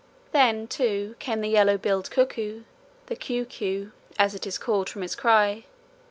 Then, 0.31 0.65
too, 0.67 1.15
came 1.19 1.41
the 1.41 1.49
yellow 1.49 1.77
billed 1.77 2.09
cuckoo 2.09 2.63
the 3.05 3.15
kowe 3.15 3.45
kowe 3.45 3.91
as 4.17 4.33
it 4.33 4.47
is 4.47 4.57
called 4.57 4.89
from 4.89 5.03
its 5.03 5.13
cry. 5.13 5.65